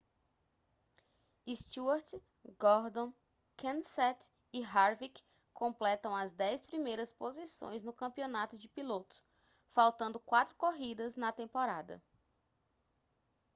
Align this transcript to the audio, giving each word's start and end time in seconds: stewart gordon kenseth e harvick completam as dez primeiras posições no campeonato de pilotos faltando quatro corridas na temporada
stewart 1.63 2.13
gordon 2.63 3.13
kenseth 3.63 4.31
e 4.51 4.63
harvick 4.69 5.21
completam 5.61 6.15
as 6.15 6.31
dez 6.33 6.59
primeiras 6.65 7.11
posições 7.13 7.83
no 7.83 7.93
campeonato 7.93 8.57
de 8.57 8.67
pilotos 8.67 9.23
faltando 9.67 10.19
quatro 10.19 10.55
corridas 10.55 11.15
na 11.15 11.31
temporada 11.31 12.01